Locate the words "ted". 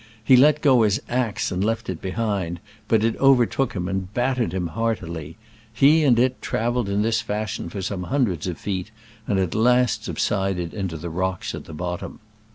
4.37-4.51